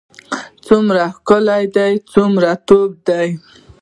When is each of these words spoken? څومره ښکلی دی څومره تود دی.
څومره 0.65 1.03
ښکلی 1.17 1.63
دی 1.75 1.91
څومره 2.13 2.51
تود 2.67 2.91
دی. 3.07 3.29